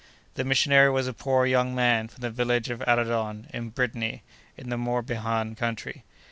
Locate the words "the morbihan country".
4.69-6.03